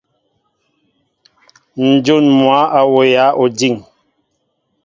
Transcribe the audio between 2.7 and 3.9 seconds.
a wowya ojiŋ.